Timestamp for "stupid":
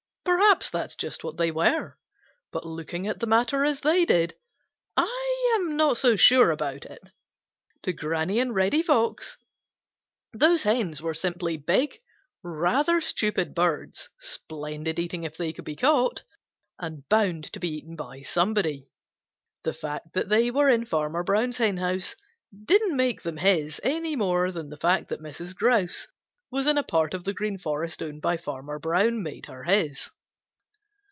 13.01-13.55